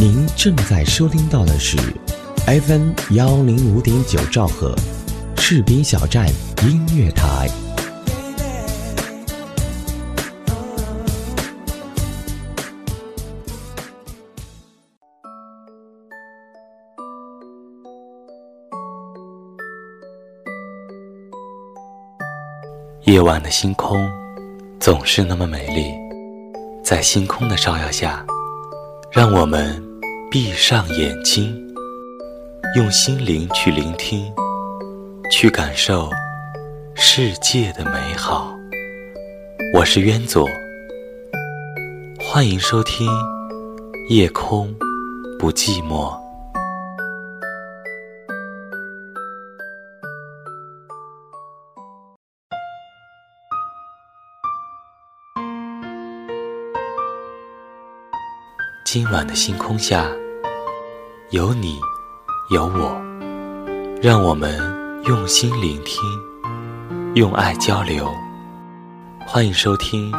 [0.00, 1.76] 您正在收听到的是
[2.46, 4.74] FM 幺零五点九兆赫，
[5.36, 6.26] 士兵小站
[6.62, 7.46] 音乐台。
[23.02, 24.10] 夜晚的星空
[24.78, 25.92] 总是那么美丽，
[26.82, 28.24] 在星空的照耀下，
[29.12, 29.89] 让我们
[30.30, 31.74] 闭上眼睛，
[32.76, 34.32] 用心灵去聆听，
[35.28, 36.08] 去感受
[36.94, 38.56] 世界的美好。
[39.74, 40.48] 我是渊左，
[42.20, 43.08] 欢迎收听
[44.08, 44.72] 《夜空
[45.36, 46.14] 不寂寞》。
[58.84, 60.08] 今晚的星空下，
[61.32, 61.78] 有你，
[62.50, 63.00] 有我，
[64.02, 64.58] 让我们
[65.04, 66.02] 用心聆听，
[67.14, 68.12] 用爱交流。
[69.24, 70.10] 欢迎收听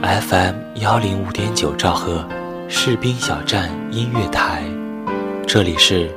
[0.00, 2.24] FM 幺零五点九兆赫
[2.68, 4.62] 士兵小站音乐台，
[5.44, 6.08] 这里是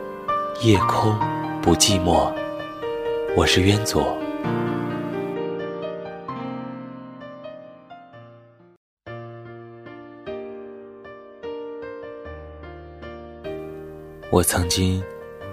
[0.61, 1.17] 夜空
[1.59, 2.31] 不寂寞，
[3.35, 4.15] 我是渊左。
[14.33, 14.99] 我曾经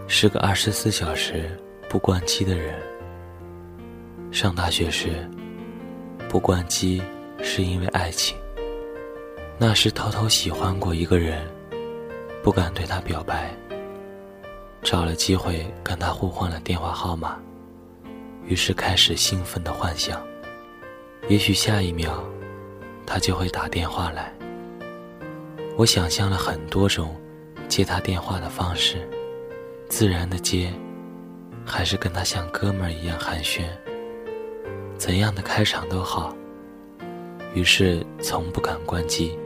[0.08, 1.54] 是个二十四小时
[1.86, 2.74] 不关机的人。
[4.32, 5.28] 上大学时，
[6.30, 7.02] 不关机
[7.42, 8.38] 是因为爱情。
[9.58, 11.46] 那时偷偷喜欢过一个人，
[12.42, 13.54] 不敢对他表白。
[14.82, 17.38] 找了机会跟他互换了电话号码，
[18.46, 20.26] 于是开始兴奋的幻想，
[21.28, 22.24] 也许下一秒
[23.04, 24.32] 他就会打电话来。
[25.76, 27.14] 我想象了很多种。
[27.70, 29.08] 接他电话的方式，
[29.88, 30.72] 自然的接，
[31.64, 33.62] 还是跟他像哥们儿一样寒暄。
[34.98, 36.34] 怎样的开场都好。
[37.54, 39.38] 于是从不敢关机。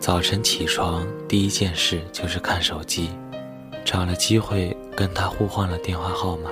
[0.00, 3.10] 早晨起床第一件事就是看手机，
[3.84, 6.50] 找了机会跟他互换了电话号码。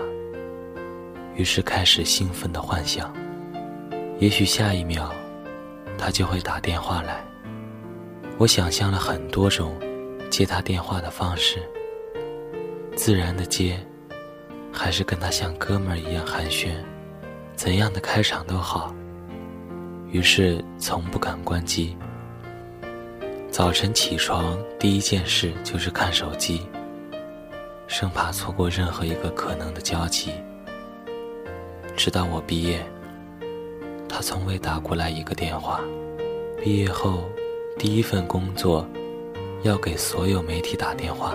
[1.35, 3.11] 于是开始兴奋的幻想，
[4.19, 5.11] 也许下一秒，
[5.97, 7.25] 他就会打电话来。
[8.37, 9.75] 我想象了很多种。
[10.37, 11.63] 接他电话的方式，
[12.97, 13.79] 自然的接，
[14.73, 16.75] 还是跟他像哥们儿一样寒暄，
[17.55, 18.93] 怎样的开场都好。
[20.11, 21.97] 于是从不敢关机。
[23.49, 26.67] 早晨起床第一件事就是看手机，
[27.87, 30.33] 生怕错过任何一个可能的交集。
[31.95, 32.85] 直到我毕业，
[34.09, 35.81] 他从未打过来一个电话。
[36.61, 37.23] 毕业后，
[37.79, 38.85] 第一份工作。
[39.65, 41.35] 要给所有媒体打电话，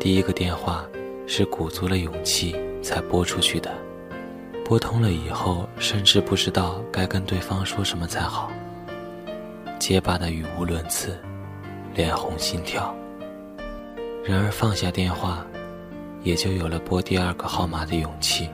[0.00, 0.84] 第一个电话
[1.28, 3.72] 是鼓足了勇气才拨出去的。
[4.64, 8.50] 拨通了以后，甚至不知道该跟对方说什么才好，
[9.78, 11.16] 结巴的语无伦次，
[11.94, 12.92] 脸红心跳。
[14.24, 15.46] 然而放下电话，
[16.24, 18.48] 也就有了拨第二个号码的勇气。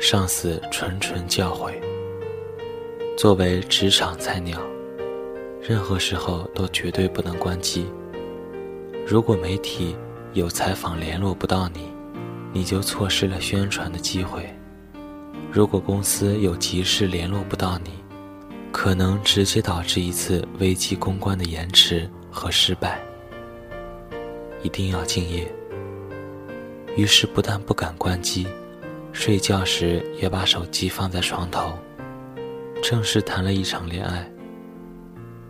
[0.00, 1.74] 上司谆谆教诲，
[3.14, 4.58] 作为职场菜鸟。
[5.68, 7.84] 任何时候都绝对不能关机。
[9.06, 9.94] 如果媒体
[10.32, 11.92] 有采访联络不到你，
[12.54, 14.40] 你就错失了宣传的机会；
[15.52, 17.90] 如果公司有急事联络不到你，
[18.72, 22.98] 可能直接导致一次危机公关的延迟和失败。
[24.62, 25.46] 一定要敬业。
[26.96, 28.46] 于是不但不敢关机，
[29.12, 31.78] 睡觉时也把手机放在床头，
[32.82, 34.26] 正式谈了一场恋爱。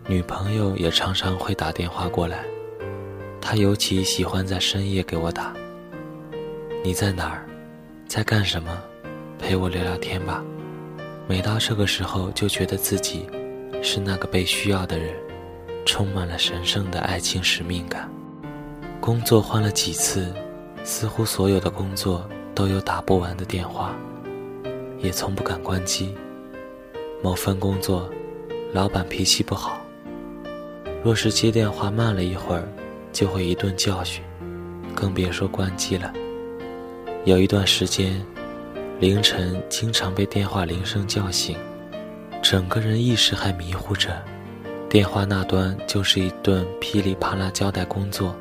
[0.09, 2.43] 女朋友也常常会打电话过来，
[3.39, 5.53] 她尤其喜欢在深夜给我打。
[6.83, 7.45] 你在哪儿，
[8.07, 8.75] 在干什么？
[9.37, 10.43] 陪我聊聊天吧。
[11.27, 13.27] 每到这个时候，就觉得自己
[13.83, 15.13] 是那个被需要的人，
[15.85, 18.09] 充满了神圣的爱情使命感。
[18.99, 20.33] 工作换了几次，
[20.83, 23.95] 似乎所有的工作都有打不完的电话，
[24.97, 26.15] 也从不敢关机。
[27.21, 28.09] 某份工作，
[28.73, 29.79] 老板脾气不好。
[31.01, 32.67] 若是接电话慢了一会儿，
[33.13, 34.21] 就会一顿教训，
[34.93, 36.11] 更别说关机了。
[37.23, 38.21] 有一段时间，
[38.99, 41.57] 凌晨经常被电话铃声叫醒，
[42.41, 44.21] 整个人意识还迷糊着，
[44.89, 48.35] 电话那端就是一顿噼里啪啦交代工作，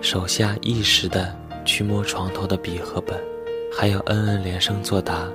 [0.00, 1.36] 手下意识的
[1.66, 3.20] 去摸床头的笔和本，
[3.70, 5.28] 还要嗯嗯连声作答，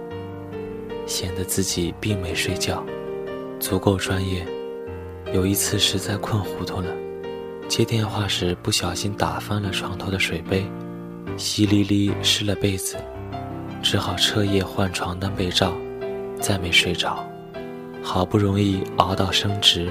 [1.06, 2.84] 显得自己并没睡觉，
[3.60, 4.44] 足够专业。
[5.36, 6.88] 有一次实在困糊涂了，
[7.68, 10.66] 接电话时不小心打翻了床头的水杯，
[11.38, 12.96] 淅沥沥湿了被子，
[13.84, 15.74] 只好彻夜换床单被罩，
[16.40, 17.22] 再没睡着。
[18.02, 19.90] 好不容易熬到升职，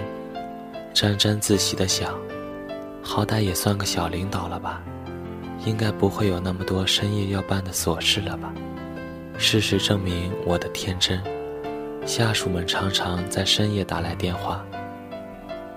[0.94, 2.18] 沾沾自喜的想，
[3.02, 4.82] 好歹也算个小领导了吧，
[5.66, 8.50] 应该不会有那么多深夜要办的琐事了吧。
[9.36, 11.22] 事实证明我的天真，
[12.06, 14.64] 下属们常常在深夜打来电话。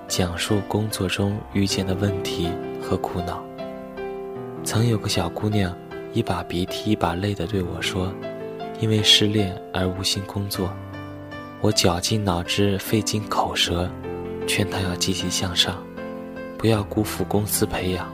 [0.07, 2.49] 讲述工作中遇见的问题
[2.81, 3.43] 和苦恼。
[4.63, 5.75] 曾有个小姑娘，
[6.13, 8.13] 一把鼻涕一把泪地对我说
[8.79, 10.71] ：“因为失恋而无心工作。”
[11.59, 13.89] 我绞尽脑汁，费尽口舌，
[14.47, 15.83] 劝她要积极向上，
[16.57, 18.07] 不要辜负公司培养。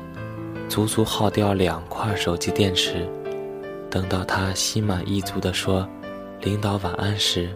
[0.69, 3.07] 足足耗掉两块手机电池。
[3.89, 5.87] 等到她心满意足地说
[6.41, 7.49] “领导晚安”时，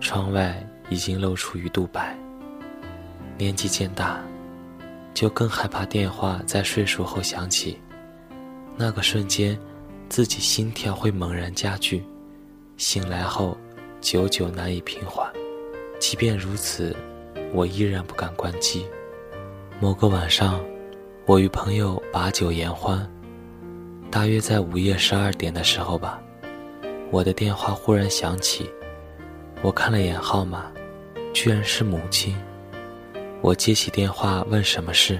[0.00, 2.16] 窗外已经露出鱼肚白。
[3.40, 4.22] 年纪渐大，
[5.14, 7.80] 就更害怕电话在睡熟后响起。
[8.76, 9.58] 那个瞬间，
[10.10, 12.04] 自己心跳会猛然加剧，
[12.76, 13.56] 醒来后，
[13.98, 15.26] 久久难以平缓。
[15.98, 16.94] 即便如此，
[17.54, 18.84] 我依然不敢关机。
[19.80, 20.60] 某个晚上，
[21.24, 23.10] 我与朋友把酒言欢，
[24.10, 26.20] 大约在午夜十二点的时候吧，
[27.10, 28.70] 我的电话忽然响起。
[29.62, 30.70] 我看了眼号码，
[31.32, 32.36] 居然是母亲。
[33.42, 35.18] 我接起电话问什么事，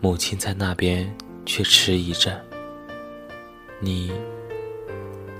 [0.00, 1.08] 母亲在那边
[1.46, 2.44] 却迟疑着。
[3.78, 4.10] 你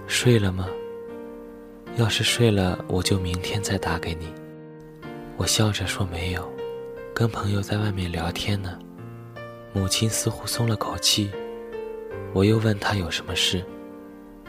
[0.06, 0.68] 睡了吗？
[1.96, 4.32] 要是睡了，我就明天再打给你。
[5.36, 6.48] 我笑着说没有，
[7.12, 8.78] 跟朋友在外面聊天呢。
[9.72, 11.28] 母亲似乎松了口气。
[12.32, 13.64] 我又问她有什么事，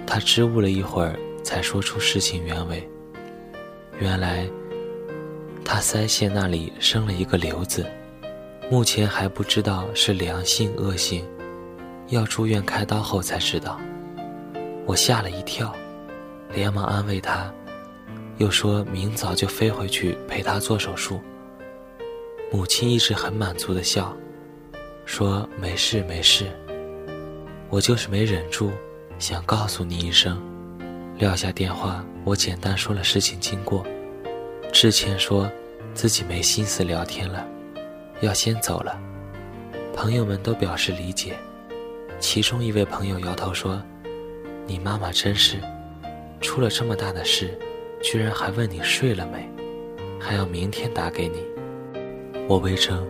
[0.05, 2.87] 她支吾了一会儿，才说出事情原委。
[3.99, 4.47] 原来。
[5.65, 7.85] 他腮腺那里生了一个瘤子，
[8.69, 11.25] 目前还不知道是良性恶性，
[12.09, 13.79] 要住院开刀后才知道。
[14.85, 15.73] 我吓了一跳，
[16.53, 17.51] 连忙安慰他，
[18.37, 21.21] 又说明早就飞回去陪他做手术。
[22.51, 24.15] 母亲一直很满足的笑，
[25.05, 26.45] 说没事没事。
[27.69, 28.69] 我就是没忍住，
[29.17, 30.39] 想告诉你一声。
[31.17, 33.85] 撂下电话，我简单说了事情经过。
[34.73, 35.49] 之前说，
[35.93, 37.45] 自己没心思聊天了，
[38.21, 38.99] 要先走了。
[39.95, 41.37] 朋友们都表示理解，
[42.19, 43.79] 其中一位朋友摇头说
[44.65, 45.57] ：“你妈妈真是，
[46.41, 47.57] 出了这么大的事，
[48.01, 49.47] 居然还问你睡了没，
[50.19, 51.45] 还要明天打给你。”
[52.49, 53.05] 我微怔，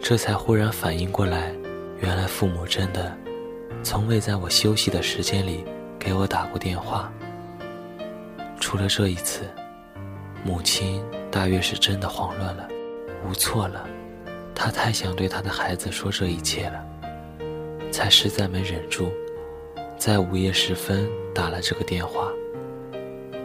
[0.00, 1.52] 这才忽然反应过来，
[2.00, 3.14] 原来父母真的，
[3.82, 5.62] 从未在我休息的时间里
[5.98, 7.12] 给我打过电话，
[8.58, 9.44] 除了这一次。
[10.44, 12.68] 母亲大约是真的慌乱了，
[13.28, 13.86] 无措了，
[14.54, 16.84] 她太想对她的孩子说这一切了，
[17.90, 19.10] 才实在没忍住，
[19.98, 22.28] 在午夜时分打了这个电话。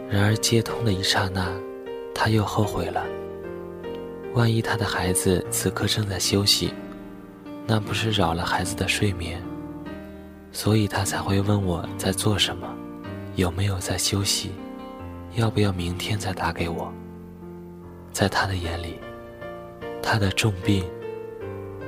[0.08, 1.52] 然而接通的一刹那，
[2.14, 3.04] 她又后悔了。
[4.32, 6.72] 万一她的孩子此刻正在休息，
[7.66, 9.42] 那不是扰了孩子的睡眠？
[10.52, 12.72] 所以她才会问我在做什么，
[13.34, 14.52] 有没有在休息。
[15.36, 16.92] 要不要明天再打给我？
[18.12, 18.98] 在他的眼里，
[20.00, 20.84] 他的重病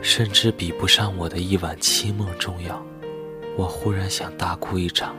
[0.02, 2.84] 甚至比不上我的一晚清梦重要。
[3.56, 5.14] 我忽然想大哭一场。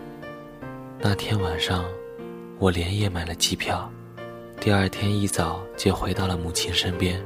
[0.99, 1.85] 那天晚上，
[2.59, 3.89] 我连夜买了机票，
[4.59, 7.23] 第二天一早就回到了母亲身边。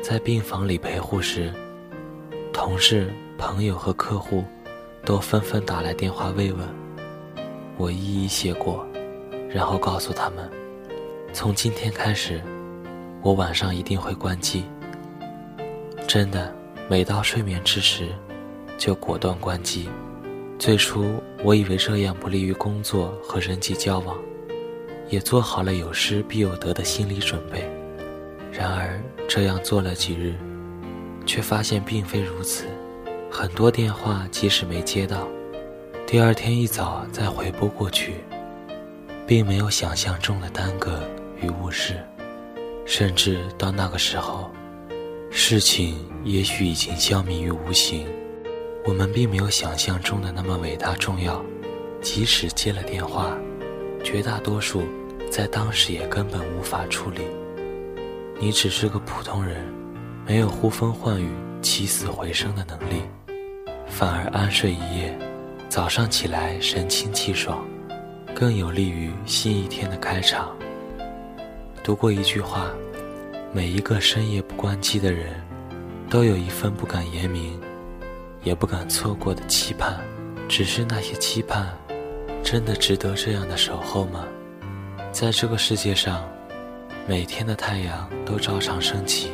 [0.00, 1.52] 在病房里陪护时，
[2.52, 4.44] 同事、朋友和客户
[5.04, 6.68] 都纷纷打来电话慰问，
[7.76, 8.86] 我一一谢过。
[9.54, 10.50] 然后告诉他们，
[11.32, 12.42] 从今天开始，
[13.22, 14.64] 我晚上一定会关机。
[16.08, 16.52] 真的，
[16.88, 18.08] 每到睡眠之时，
[18.76, 19.88] 就果断关机。
[20.58, 21.06] 最初
[21.44, 24.18] 我以为这样不利于工作和人际交往，
[25.08, 27.70] 也做好了有失必有得的心理准备。
[28.50, 30.34] 然而这样做了几日，
[31.24, 32.64] 却发现并非如此。
[33.30, 35.28] 很多电话即使没接到，
[36.08, 38.14] 第二天一早再回拨过去。
[39.26, 41.02] 并没有想象中的耽搁
[41.40, 41.94] 与误事，
[42.84, 44.50] 甚至到那个时候，
[45.30, 48.06] 事情也许已经消弭于无形。
[48.86, 51.42] 我们并没有想象中的那么伟大重要，
[52.02, 53.34] 即使接了电话，
[54.02, 54.82] 绝大多数
[55.30, 57.22] 在当时也根本无法处理。
[58.38, 59.64] 你只是个普通人，
[60.26, 61.30] 没有呼风唤雨、
[61.62, 63.00] 起死回生的能力，
[63.86, 65.18] 反而安睡一夜，
[65.70, 67.66] 早上起来神清气爽。
[68.34, 70.54] 更有利于新一天的开场。
[71.84, 72.68] 读过一句话：
[73.52, 75.40] 每一个深夜不关机的人，
[76.10, 77.56] 都有一份不敢言明，
[78.42, 80.00] 也不敢错过的期盼。
[80.48, 81.68] 只是那些期盼，
[82.42, 84.26] 真的值得这样的守候吗？
[85.12, 86.28] 在这个世界上，
[87.06, 89.30] 每天的太阳都照常升起，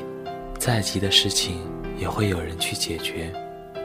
[0.58, 1.58] 再急的事情
[1.98, 3.32] 也会有人去解决，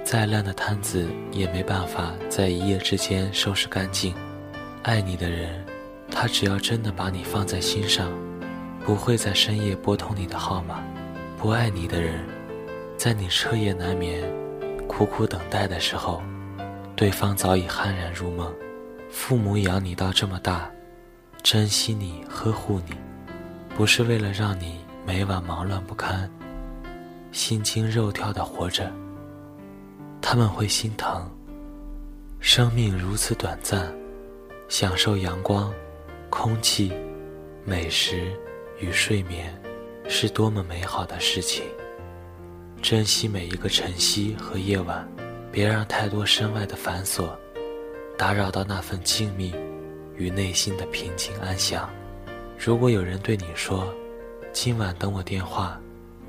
[0.03, 4.13] 再烂的摊子也没办法在一夜之间收拾干净。
[4.87, 5.65] 爱你的人，
[6.11, 8.07] 他只要真的把你放在心上。
[8.85, 10.83] 不会在深夜拨通你的号码，
[11.39, 12.23] 不爱你的人，
[12.95, 14.21] 在你彻夜难眠、
[14.87, 16.21] 苦苦等待的时候，
[16.95, 18.53] 对方早已酣然入梦。
[19.09, 20.69] 父母养你到这么大，
[21.41, 22.93] 珍惜你、呵护你，
[23.75, 26.29] 不是为了让你每晚忙乱不堪、
[27.31, 28.93] 心惊肉跳的活着。
[30.21, 31.27] 他们会心疼，
[32.39, 33.91] 生命如此短暂，
[34.67, 35.73] 享受阳光、
[36.29, 36.91] 空气、
[37.63, 38.31] 美食。
[38.81, 39.57] 与睡眠
[40.05, 41.63] 是多么美好的事情！
[42.81, 45.09] 珍惜每一个晨曦和夜晚，
[45.49, 47.29] 别让太多身外的繁琐
[48.17, 49.55] 打扰到那份静谧
[50.17, 51.89] 与内心的平静安详。
[52.59, 53.87] 如果有人对你说
[54.51, 55.79] ：“今晚等我电话，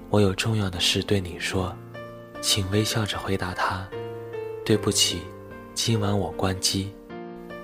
[0.08, 1.74] 我有重要的事对你说。”
[2.40, 3.84] 请微笑着回答他
[4.64, 5.22] ：“对不起，
[5.74, 6.94] 今晚我关机。”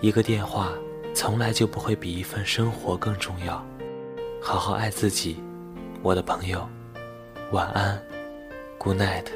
[0.02, 0.73] 一个电话
[1.14, 3.64] 从来就不会比一份生活更重要。
[4.42, 5.37] 好好爱自己，
[6.02, 6.68] 我的朋友，
[7.52, 8.02] 晚安
[8.78, 9.26] ，Good night。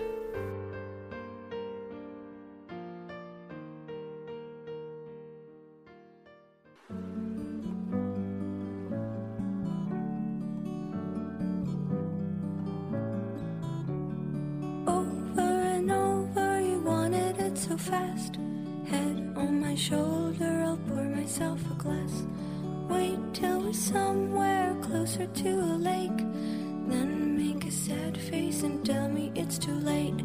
[25.06, 26.18] Closer to a lake.
[26.88, 30.20] Then make a sad face and tell me it's too late.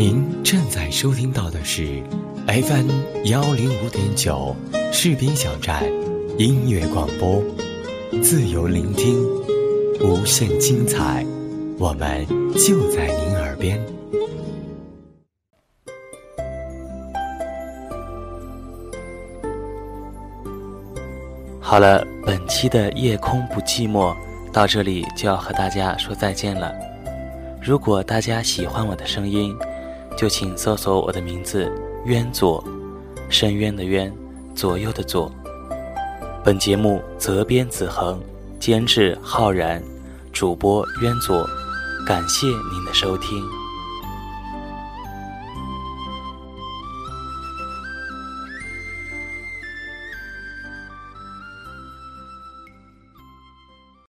[0.00, 2.02] 您正在收听到的是
[2.46, 2.90] FM
[3.26, 4.56] 幺零五点九
[4.90, 5.84] 士兵小站
[6.38, 7.44] 音乐广播，
[8.22, 9.22] 自由聆听，
[10.00, 11.22] 无限精彩，
[11.78, 13.78] 我们就在您耳边。
[21.60, 24.16] 好了，本期的夜空不寂寞
[24.50, 26.72] 到这里就要和大家说再见了。
[27.62, 29.54] 如果大家喜欢我的声音，
[30.20, 31.72] 就请搜索我的名字
[32.04, 32.62] “渊左”，
[33.30, 34.12] 深渊的渊，
[34.54, 35.32] 左右的左。
[36.44, 38.20] 本节目责编子恒，
[38.58, 39.82] 监制浩然，
[40.30, 41.48] 主播渊左。
[42.06, 43.59] 感谢您的收听。